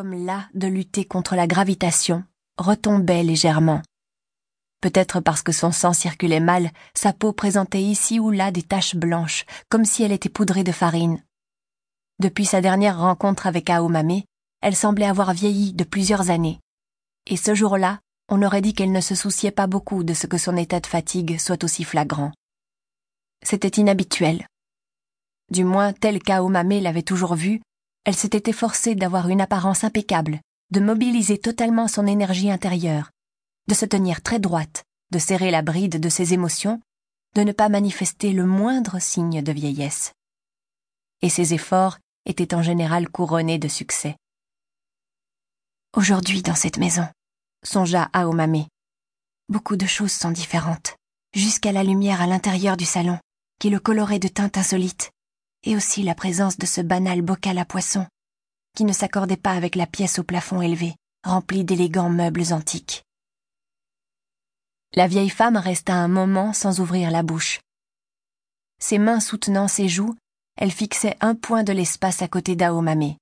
[0.00, 2.24] comme las de lutter contre la gravitation,
[2.56, 3.82] retombait légèrement.
[4.80, 8.96] Peut-être parce que son sang circulait mal, sa peau présentait ici ou là des taches
[8.96, 11.22] blanches, comme si elle était poudrée de farine.
[12.18, 14.22] Depuis sa dernière rencontre avec Aomame,
[14.62, 16.60] elle semblait avoir vieilli de plusieurs années.
[17.26, 20.38] Et ce jour-là, on aurait dit qu'elle ne se souciait pas beaucoup de ce que
[20.38, 22.32] son état de fatigue soit aussi flagrant.
[23.42, 24.46] C'était inhabituel.
[25.50, 27.60] Du moins, tel qu'Aomame l'avait toujours vue,
[28.04, 30.40] elle s'était efforcée d'avoir une apparence impeccable,
[30.70, 33.10] de mobiliser totalement son énergie intérieure,
[33.68, 36.80] de se tenir très droite, de serrer la bride de ses émotions,
[37.34, 40.12] de ne pas manifester le moindre signe de vieillesse.
[41.22, 44.16] Et ses efforts étaient en général couronnés de succès.
[45.96, 47.06] Aujourd'hui, dans cette maison,
[47.64, 48.66] songea Aomame,
[49.48, 50.96] beaucoup de choses sont différentes,
[51.34, 53.18] jusqu'à la lumière à l'intérieur du salon,
[53.58, 55.10] qui le colorait de teintes insolites,
[55.64, 58.06] et aussi la présence de ce banal bocal à poisson,
[58.76, 63.04] qui ne s'accordait pas avec la pièce au plafond élevé, remplie d'élégants meubles antiques.
[64.94, 67.60] La vieille femme resta un moment sans ouvrir la bouche.
[68.80, 70.16] Ses mains soutenant ses joues,
[70.56, 73.14] elle fixait un point de l'espace à côté d'Aomame.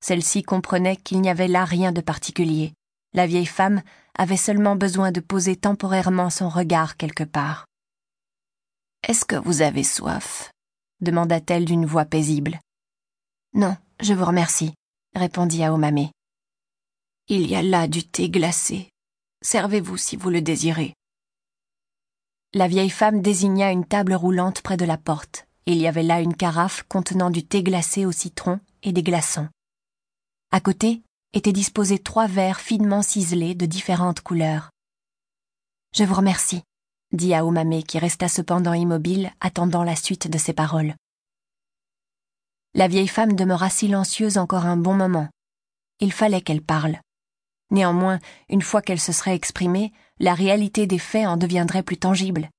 [0.00, 2.72] Celle-ci comprenait qu'il n'y avait là rien de particulier.
[3.12, 3.82] La vieille femme
[4.18, 7.66] avait seulement besoin de poser temporairement son regard quelque part.
[9.06, 10.53] Est-ce que vous avez soif?
[11.00, 12.60] Demanda-t-elle d'une voix paisible.
[13.52, 14.74] Non, je vous remercie,
[15.14, 16.10] répondit Aomame.
[17.28, 18.90] Il y a là du thé glacé.
[19.42, 20.94] Servez-vous si vous le désirez.
[22.52, 25.46] La vieille femme désigna une table roulante près de la porte.
[25.66, 29.48] Il y avait là une carafe contenant du thé glacé au citron et des glaçons.
[30.50, 34.70] À côté étaient disposés trois verres finement ciselés de différentes couleurs.
[35.92, 36.62] Je vous remercie,
[37.14, 40.94] dit Aomame qui resta cependant immobile, attendant la suite de ses paroles.
[42.74, 45.28] La vieille femme demeura silencieuse encore un bon moment.
[46.00, 46.98] Il fallait qu'elle parle.
[47.70, 52.50] Néanmoins, une fois qu'elle se serait exprimée, la réalité des faits en deviendrait plus tangible.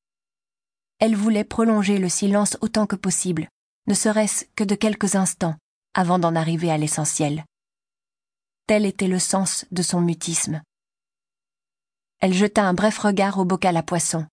[1.00, 3.50] Elle voulait prolonger le silence autant que possible,
[3.88, 5.56] ne serait-ce que de quelques instants,
[5.94, 7.44] avant d'en arriver à l'essentiel.
[8.68, 10.62] Tel était le sens de son mutisme.
[12.19, 14.25] Elle jeta un bref regard au bocal à poisson,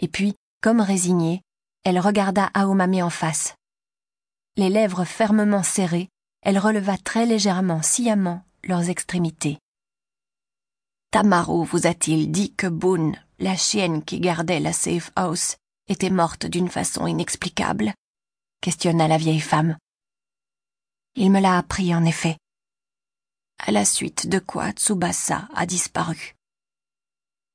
[0.00, 1.42] et puis, comme résignée,
[1.84, 3.54] elle regarda Aomame en face.
[4.56, 6.08] Les lèvres fermement serrées,
[6.42, 9.58] elle releva très légèrement, sciemment, leurs extrémités.
[11.10, 15.56] Tamaro vous a-t-il dit que Boone, la chienne qui gardait la safe house,
[15.88, 17.94] était morte d'une façon inexplicable?
[18.60, 19.78] questionna la vieille femme.
[21.14, 22.36] Il me l'a appris, en effet.
[23.58, 26.34] À la suite de quoi Tsubasa a disparu.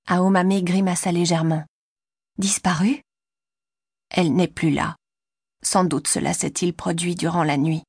[0.07, 1.65] Aomame grimaça légèrement.
[2.39, 3.03] Disparu?
[4.09, 4.95] Elle n'est plus là.
[5.63, 7.83] Sans doute cela s'est-il produit durant la nuit.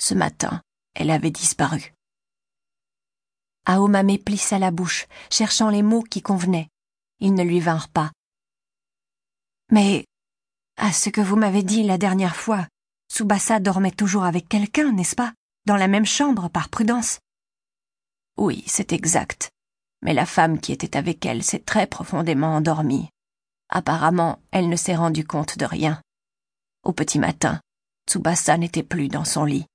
[0.00, 0.62] Ce matin,
[0.94, 1.92] elle avait disparu.
[3.66, 6.68] Aomame plissa la bouche, cherchant les mots qui convenaient.
[7.20, 8.10] Ils ne lui vinrent pas.
[9.70, 10.06] Mais,
[10.78, 12.66] à ce que vous m'avez dit la dernière fois,
[13.10, 15.34] Tsubasa dormait toujours avec quelqu'un, n'est-ce pas?
[15.66, 17.18] Dans la même chambre, par prudence.
[18.38, 19.50] Oui, c'est exact.
[20.00, 23.10] Mais la femme qui était avec elle s'est très profondément endormie.
[23.76, 26.00] Apparemment, elle ne s'est rendue compte de rien.
[26.84, 27.60] Au petit matin,
[28.08, 29.66] Tsubasa n'était plus dans son lit.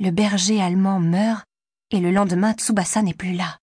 [0.00, 1.44] Le berger allemand meurt,
[1.90, 3.58] et le lendemain Tsubasa n'est plus là,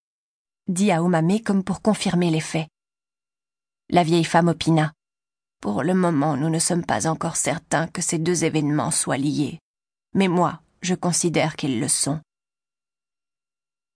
[0.69, 2.69] dit Aomame comme pour confirmer les faits.
[3.89, 4.93] La vieille femme opina.
[5.59, 9.59] Pour le moment, nous ne sommes pas encore certains que ces deux événements soient liés.
[10.13, 12.21] Mais moi, je considère qu'ils le sont.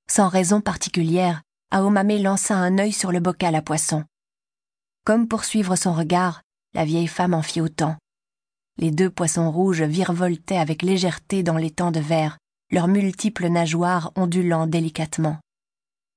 [0.10, 4.04] Sans raison particulière, Aomame lança un œil sur le bocal à poisson.
[5.06, 6.42] Comme pour suivre son regard,
[6.74, 7.96] la vieille femme en fit autant.
[8.80, 12.40] Les deux poissons rouges virevoltaient avec légèreté dans l'étang de verre,
[12.72, 15.38] leurs multiples nageoires ondulant délicatement.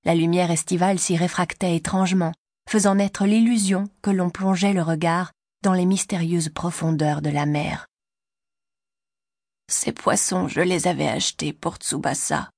[0.04, 2.32] La lumière estivale s'y réfractait étrangement,
[2.66, 5.32] faisant naître l'illusion que l'on plongeait le regard
[5.62, 7.87] dans les mystérieuses profondeurs de la mer.
[9.70, 12.49] Ces poissons, je les avais achetés pour Tsubasa,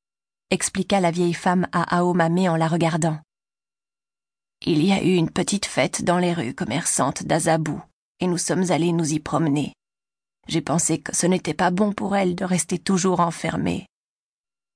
[0.50, 3.18] expliqua la vieille femme à Aomame en la regardant.
[4.66, 7.78] Il y a eu une petite fête dans les rues commerçantes d'Azabu,
[8.20, 9.72] et nous sommes allés nous y promener.
[10.48, 13.86] J'ai pensé que ce n'était pas bon pour elle de rester toujours enfermée.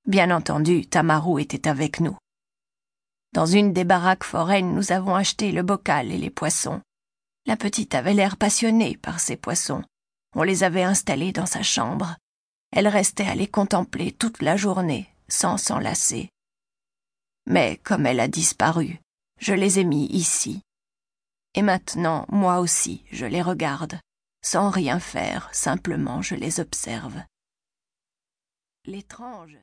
[0.07, 2.17] Bien entendu, Tamaru était avec nous.
[3.35, 6.81] Dans une des baraques foraines, nous avons acheté le bocal et les poissons.
[7.47, 9.83] La petite avait l'air passionnée par ces poissons.
[10.35, 12.17] On les avait installés dans sa chambre.
[12.73, 16.31] Elle restait à les contempler toute la journée, sans s'en lasser.
[17.47, 19.01] Mais comme elle a disparu,
[19.39, 20.63] je les ai mis ici.
[21.55, 23.99] Et maintenant, moi aussi, je les regarde,
[24.43, 27.23] sans rien faire, simplement je les observe.
[28.87, 29.59] L'étrange